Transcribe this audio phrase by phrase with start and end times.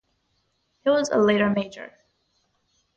[0.83, 1.93] He was later a Major.